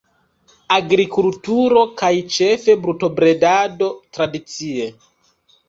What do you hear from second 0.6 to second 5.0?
Agrikulturo kaj ĉefe brutobredado tradicie.